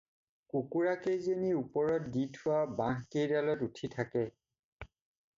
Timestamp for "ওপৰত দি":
1.57-2.23